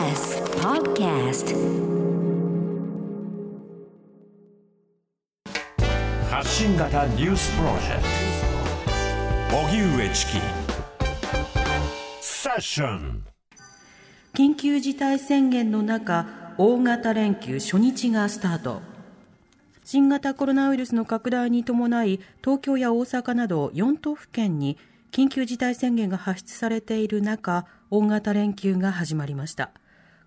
[0.00, 1.54] TBS Podcast.
[6.30, 8.02] 発信型ニュースプロジェク
[9.50, 9.58] ト。
[9.58, 10.32] 荻上チキ。
[12.22, 13.24] セッション。
[14.32, 18.80] 緊急事態宣言の中大型連休初日がスタート。
[19.84, 24.78] 新型コロナウイルスの拡大に伴い東京や大阪など4都府県に
[25.12, 29.72] 緊急事態宣言が発出されている中大型連休が始まりました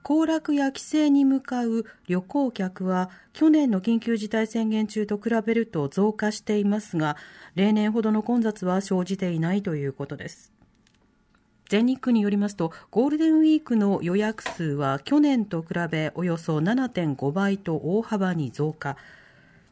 [0.04, 7.16] 行楽や帰省に向かう旅行客は去年の緊急事態宣言中と比べると増加していますが
[7.56, 10.52] 例年ほどの混雑は生じていないということです。
[11.70, 18.98] 全日空によりますとゴールデンウィークの予約数は去年と比べおよそ7.5倍と大幅に増加。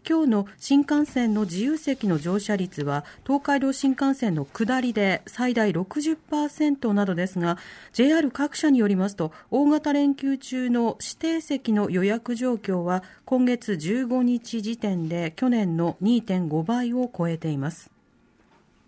[0.08, 7.58] 今日の新幹線の自由席の乗車率は東海道新幹線の下りで最大60%などですが
[7.94, 17.92] JR 各社によりますと大型連休中の指定席の予約状況は今月15日時点で去年の2.5倍を超えています。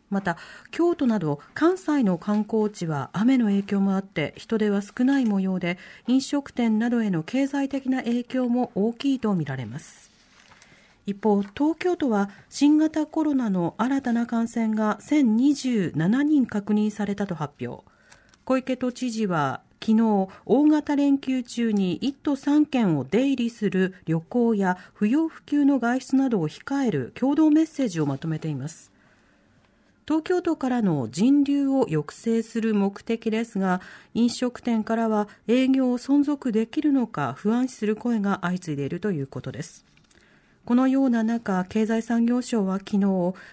[0.10, 0.38] また
[0.70, 10.13] 京都など関西の観光地は雨の影響もあって人出は少ない模様で飲食店などへの経済的な影響も大きいとみられます。
[11.06, 17.84] 一方、東京都は新型コロナの新たな感染が1027人確認されたと発表。
[18.46, 28.94] 小池都知事は昨日、大型連休中に1都3県を出入りする旅行や不要不急の外出などを控える共同メッセージをまとめています。
[30.06, 33.80] 東京都からの人流を抑制する目的ですが
[34.14, 39.86] 飲食店からは営業を存続できるのか不安視する声が相次いでいるということです
[40.66, 42.98] このような中、経済産業省は昨日、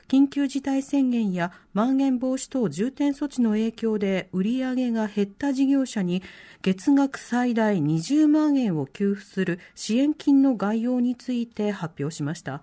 [0.06, 6.22] 緊急事態宣言やまん延防止等重点措置の影響で売り上げが減った事業者に
[6.62, 12.62] 月額最大20万円を給付する支援金の概要について発表しました。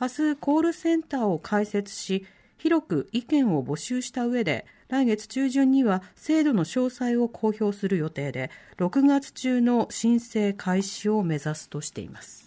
[0.00, 2.26] 明日、コールセンターを開設し、
[2.58, 12.43] 広く意見を募集した上で、来月中旬には制度の詳細を公表する予定で、6月中の申請開始を目指すとしています。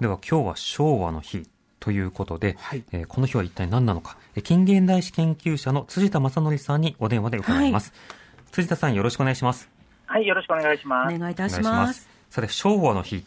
[0.00, 7.92] では今日は昭和の日ということで、はい、えー、この日は一体何なのか、近現代史研究者の辻田正則さんにお電話で伺います、
[8.36, 9.68] はい、辻田さんよろしくお願いします。
[10.06, 11.14] はいよろしくお願いします。
[11.14, 12.08] お願いいたします。
[12.30, 13.24] さて昭和の日。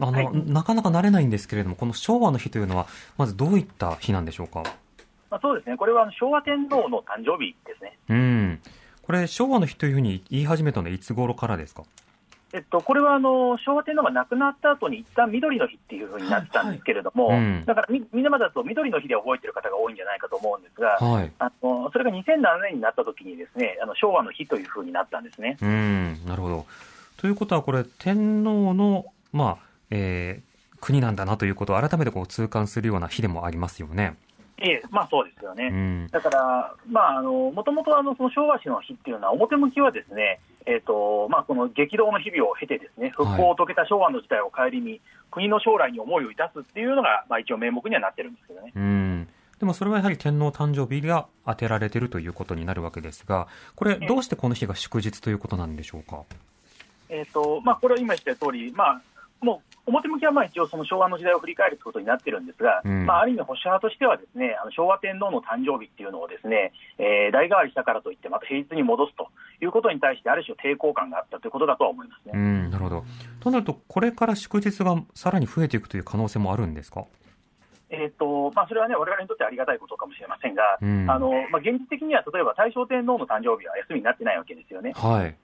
[0.00, 2.86] あの、はい、なかなか慣れないんですけれどもこの昭和の日というのは
[3.18, 4.62] まずどういった日なんでしょうか？
[5.30, 5.76] まあ、そうですね。
[5.76, 7.98] これは昭和天皇の誕生日ですね。
[8.08, 8.60] うん。
[9.02, 11.84] これ昭和の日というふうに言い始めたのはいつ頃からですか？
[12.52, 25.56] えっと、これはあの昭和天皇が亡くなった後に一旦緑の日っていうふうになってたんですけれども、はいはいうん、だからみみんなまだと緑の日で覚えてる方が多いんじゃないかと思うんですが、はい、あのそれが2007年になった時にですねあの昭和の日というふうになったんですね。
[25.62, 26.66] うんなるほど
[27.22, 29.58] ということは、これ、天皇の、まあ
[29.90, 34.16] えー、国なんだなということを改めてこう痛感するような日でもありますよね。
[34.58, 35.68] ええ、まあそうですよね。
[35.72, 45.00] うん、だから、まあ、あの、もともとあの、その昭和史の日っていうのは、表向きはですね、えっ、ー、と、まあ、この激動の日々を経てですね、復興を遂げた昭和の時代を顧み、はい、
[45.30, 48.72] 国の将来に思いをいたすっていうのが、まあ一応名目にはなってるんですけどね。
[48.74, 49.28] うん。
[49.58, 53.46] でもそれはやはり天皇誕生日が当てられているということになるわけですが、
[53.76, 56.22] これ、どうしてこの日が祝日ということなんでしょうか？
[57.08, 59.02] えーとまあ、これは今言った通り、まあ、
[59.40, 69.28] もう表向きはまあ一応、その昭和の時代を振り返るということになってるんですが、うん、まあ、ある意味、保守派としては、ですねあの昭和天皇の誕生日っていうのをですね、えー、代替わりしたからといって、また平日に戻すと
[69.64, 72.32] いうことに対して、ある種、抵抗感があったということだとは思いますね。
[72.34, 73.04] うんなるほど
[73.40, 77.04] となると、これから祝日がさらに増えていくという可能性もあるんですか？
[77.94, 84.92] えーとまあ、それはね、われわれにとってありがたいことかもしれませんが、うん、あのまあ、現実的には例えば大正天皇の誕生日は休みになってないわけですよね。
[84.94, 85.36] はい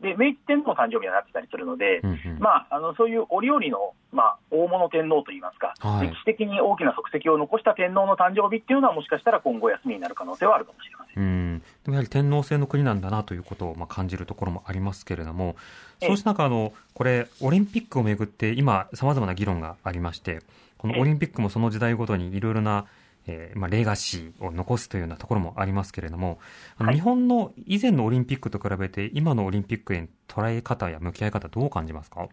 [0.00, 11.22] で明治天皇の誕生日になってたりするので、うんうん、まあ、あのそういう折々の、まあ、大物天皇といいますか、はい、歴史的に大きな足跡を残した天皇の誕生日っていうのは、もしかしたら今後、休みになる可能性はあるかもしれません。
[11.22, 11.58] うん。
[11.58, 15.56] でもやはり天皇制の国なんだなということを、まあ、感じるところもありますけれども、
[16.02, 20.40] そうした中あの、これ、オリンピックをめぐって、今、さまざまな議論がありまして、
[20.78, 22.86] このオリンピックもその時代ごとにいろいろな
[23.30, 26.40] えーまあ、レガシーを残すというようなところもありますけれども、
[26.76, 32.28] あの日本の以前のオリンピックと比べて、今のオリンピックへの捉え方や向き合い方、どう感じますか？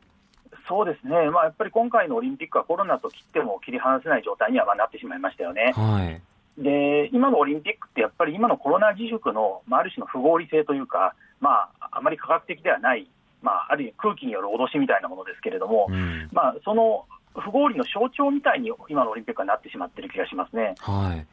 [0.68, 5.72] そうですね、まあ、やっぱり今回のオリンピックはコロナと切っても切り離せない状態にはなってしまいましたよね。
[5.74, 6.22] はい。
[6.62, 13.08] で今のオリンピックって、やっぱり今のコロナ自粛の、まあ、ある種の不合理性というか、まあ、あまり科学的ではない、
[13.42, 17.06] まあ、ある意味空気による脅しみたいなものですけれども、うん、まあ、その
[17.42, 20.75] 不合理の象徴みたいに今のオリンピックはなってしまっている気がしますね。
[20.80, 21.25] はい。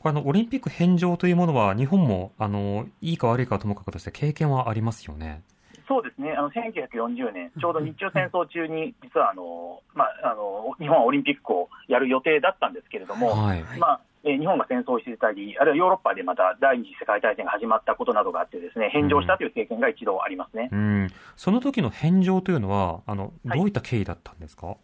[0.00, 5.42] これあのオリンピック返上というものは、日本もあのいいか悪いかともかくとして経験はありますよね。
[5.88, 24.66] そうですね、あの1940年、ちょうど日中戦争中に、実はあの、まあ、あの日本はオリンピックをやる予定だったんですけれども、はい、まあえ日本が戦争をしていたり、あるいはヨーロッパでまた第二次世界大戦が始まったことなどがあって、ですね返上したという経験が一度ありますね、うん、その時の返上というのはあの、どういった経緯だったんですか？
[24.66, 24.76] はい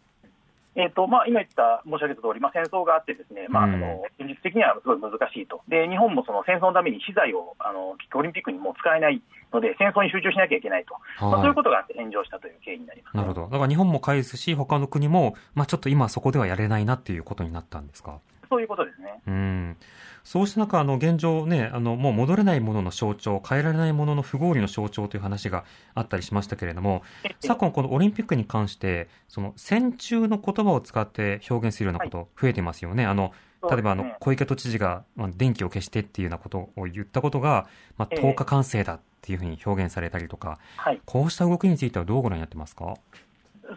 [0.75, 9.21] えーとまあ、今言った申し上げた通り、まあ、戦争があって、ですね、まあ、あの現実的にはすごい難しいと、で日本もその戦争のために資材をあのオリンピックにもう使えない
[9.53, 18.19] ので、戦争に集中しなきゃいけないと、はい、まあ、そういうことがあって返上したという経緯になります、なるほど、だから日本も返すし、他の国も、まあ、ちょっと今、そこではやれないなっていうことになったんですか？
[18.49, 19.21] そういうことですね。
[19.27, 19.77] うん
[20.25, 27.03] そうした中、あの現状ね、あのもう戻れないものの象徴、変えられないものの不合理の象徴という話があったりしましたけれども、
[27.39, 33.03] 昨今、このオリンピックに関して、その戦中の言葉を使って表現するようなこと増えていますよね。
[33.03, 33.33] はい、あの
[33.69, 37.67] 例えばあの小池都知事が、まあ、電気を消してっていうようなことを言ったことが、
[37.97, 42.95] まあ、10日完成だっていうふうに表現されたりとか、はい、こうした動きについてはどうご覧になってますか？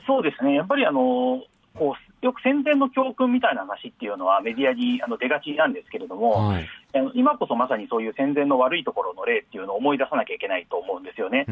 [0.06, 1.42] そうですね、やっぱりあの
[1.74, 6.68] こうよく戦前の教訓みたいな話っていうのはメディアにあの出がちなんですけれども、はい、
[7.14, 11.46] 今こそまさにそういう戦前の悪いところの例っていうのを思い出さなきゃいけないと思うんですよね。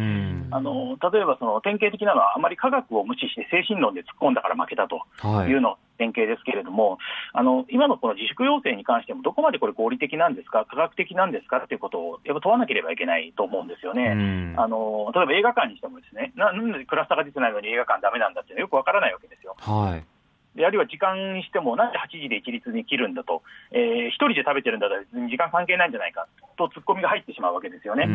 [0.50, 5.02] あの例えばその典型的なのは、あまり科学を無視して精神論で突っ込んだから負けたと
[5.46, 6.98] いうの、典型ですけれども、
[7.32, 14.54] あの今のこの自粛要請に関しても、どこまでこれ合理的なんですか、科学的なんですかっていうことをやっぱ問わなければいけないと思うんですよね。
[14.56, 19.56] あの例えば映画館にしてもですね、なんでクラスターが出てないのに映画館だめなんだっていうのはよくわからないわけですよ。
[19.58, 20.15] はい
[20.56, 26.26] であるいは時間にしても、なんで8時で一律に切るんだと、えー、1人で食べてるんだったら、時間関係ないんじゃないか。
[26.56, 28.08] と、ツッコミが入ってしまうわけですよね。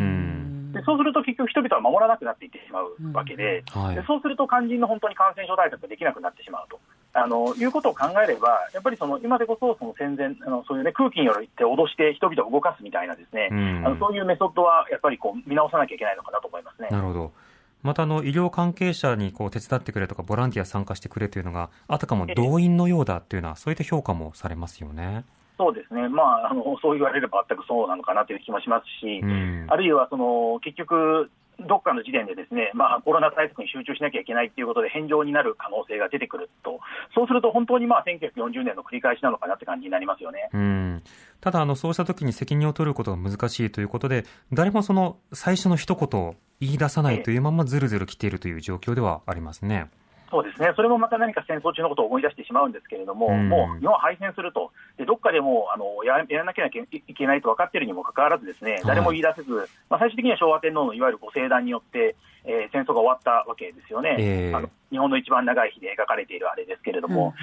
[0.72, 6.80] でそうすると結局、人々は守らなくなっていってしまうわけで、はい、でそうすると肝心の本当に感染症対策ができなくなってしまうと。
[7.14, 13.48] あのいうことを考えれば、やっぱりその今でこそその戦前あの、そういう、ね、空気によって脅して人々を動かすみたいな、ですね、
[13.84, 16.88] あのそういうメソッドはやっぱりこう見直さなきゃいけないのかなと思いますね。
[16.90, 17.32] なるほど
[17.82, 25.24] またあの医療関係者にこう手伝ってくれとかボランティア参加してくれというのがあたかも動員のようだというのはそういった評価もされますよね。
[25.58, 36.80] そうですね、まあ、あのそう言われれば全くそうなのかなという気もしますし、うん、あるいはその結局、どっかの時点でですね、まあ、コロナ対策に集中しなきゃいけないということで返上になる可能性が出てくると、
[37.14, 40.48] そうすると本当にまあ1940年の繰り返しなのかなって感じになりますよね。
[40.52, 41.02] うん
[41.40, 49.90] ただあの、そうしたときに責任を取ることが難しいということで、誰もその最初の一言を言い出さないというままずるずる来ているという状況ではありますね。
[50.32, 67.34] そうですね、それもまた何か戦争中のことを思い出してしまうんですけれども、うん、もう日本は敗戦すると、でどっかでもあのややらなきゃいけないと分かっているにもかかわらず、ですね誰も言い出せず、はい、まあ、最終的には昭和天皇のいわゆるご聖断によって、えー、戦争が終わったわけですよね、えー、あの日本の一番長い日で描かれているあれですけれども、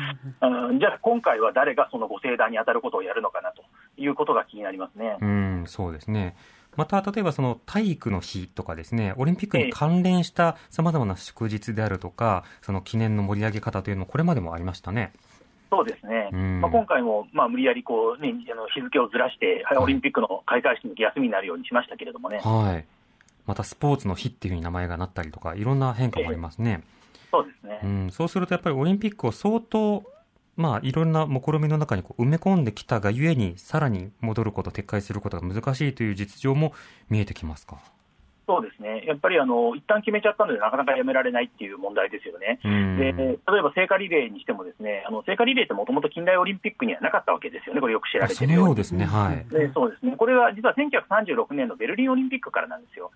[0.42, 3.62] うん、じゃあ、今回は誰がそのご聖断に当たることをやるのかなと
[4.02, 5.18] いうことが気になりますね。
[5.22, 6.36] うんそうですね
[6.76, 15.12] また、例えばその体育の日とかですね、オリンピックに関連したさまざまな祝日であるとか、その記念の盛り上げ方というのも、これまでもありましたね。
[15.72, 16.30] そうですね、
[16.62, 22.40] まあ、今回も、まあ、無理やりこう、ね、あの日付をずらして、オリンピックの開会式の休みになるようにしましたけれどもね。
[22.44, 22.86] はい、
[23.46, 26.82] またスポーツの日っていうふうに名前がなったりとか、いろんな変化もありますね。
[27.32, 30.04] そうですね、うん、そうするとやっぱりオリンピックを相当
[30.60, 36.74] まあ、いろんな目論みの中にこう埋め込んできたがゆえに、さらに戻ること、撤回することが難しいという実情も
[37.10, 37.78] 見えてきますか？
[38.46, 50.16] そうですね、やっぱりあの一旦決めちゃったので、なかなかやめられないっていう問題ですよね、で例えば聖火リレーにしても、ですねあの聖火リレーってもともと近代オリンピックにはなかったわけですよね、これよく知られてるようですね、はい、でそうですね。
[50.18, 53.12] これは実は1936年のベルリンオリンピックからなんですよ、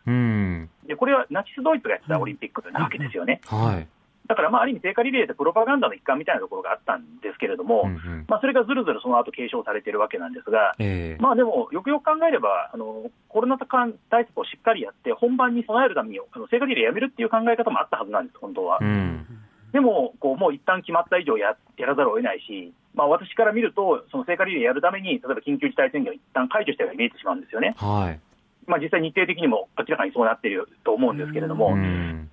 [0.87, 3.41] でこれはナチス・ドイツがやってたオリンピックなわけですよね。
[3.45, 3.87] はい
[4.27, 18.79] だから、まあ、ある意味、聖火リレーってプロパガンダの一環みたいなところがあったんですけれども、うんうん、まあ、それがずるずるその後継承されているわけなんですが、えー、まあ、でも、よくよく考えれば、あのコロナ対策をしっかりやって、本番に備えるためにあの聖火リレーやめるっていう考え方もあったはずなんです、本当は。
[18.79, 19.27] うん、
[19.73, 27.75] でも、こうもう一旦決まった以上ややらざるを得ないし、まあ、私から見ると、その聖火リレーやるために、例えば緊急事態宣言を一旦解除したように見えてしまうんですよね。
[27.77, 28.19] はい
[28.67, 31.75] まあ、実際、日程的にも明らかにそうなっていると思うんですけれども、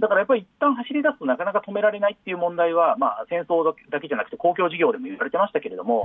[0.01, 6.05] だからやっぱり一旦走り出すとなかなか止められないっていう問題は、まあ、戦争だけじゃなくて、公共事業でも言われてましたけれども、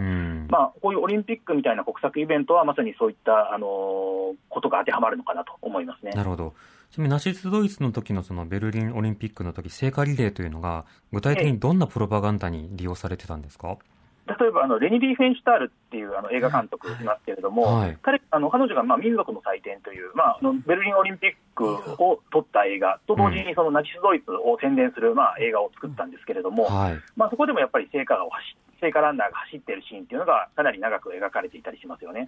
[0.50, 6.12] まあ、こういうオリンピックみたいな国策イベントは、まさにそういったあのことが当てはまるのかなと思いますね。
[6.12, 6.54] なるほど。
[6.92, 13.95] ちなみにナチス・ドイツの時のそのベルリンオリンピックの時聖火リレーというのが、具体的にどんなプロパガンダに利用されてたんですか、ええ
[14.28, 21.66] 例えばあのレニ・リー・フェンシュタールっていうあの映画監督いますけれども、はい、彼あの彼女がまあ民族の祭典という、まあ、あのベルリンオリンピック
[22.02, 32.26] を撮った映画と同時にそのナチス・ドイツを宣伝するまあ映画を作ったんですけれども、はい、まあ、そこでもやっぱり聖火を走聖火ランナーが走っているシーンっていうのがかなり長く描かれていたりしますよね。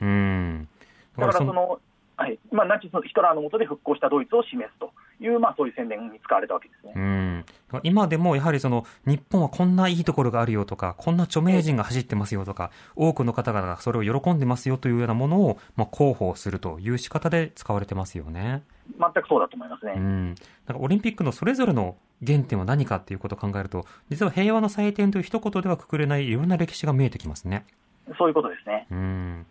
[1.18, 1.80] だからその
[2.18, 4.92] はいまあ、ナチスのヒトラーの下で復興したドイツを示すと
[5.24, 7.46] いう、まあ、そういう宣伝に使われたわけですねうん
[7.84, 18.64] 今でもやはりその日本はこんないいところがあるよとか、こんな著名人が走ってますよとか、多くの方々がそれを喜んでますよというようなものを、まあ、広報するという仕方で使われてますよね。
[18.98, 19.94] 全くそうだと思いますね。
[19.96, 20.28] うん。
[20.30, 27.66] なんかオリンピックのそれぞれの原点は何かっていうことを考えると、実は平和の祭典という一言ではくくれないいろんな歴史が見えてきますね。
[28.18, 28.88] そういうことですね。
[28.90, 29.46] うん。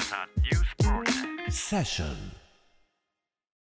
[1.48, 2.43] トセッション